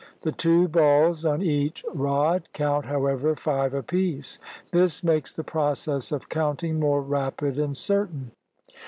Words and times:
The 0.23 0.31
two 0.31 0.67
balls 0.67 1.25
on 1.25 1.43
each 1.43 1.85
rod 1.93 2.47
count, 2.53 2.87
however, 2.87 3.35
five 3.35 3.75
apiece. 3.75 4.39
This 4.71 5.03
makes 5.03 5.31
the 5.31 5.43
process 5.43 6.11
of 6.11 6.27
counting 6.27 6.79
more 6.79 7.03
rapid 7.03 7.59
and 7.59 7.77
certain. 7.77 8.31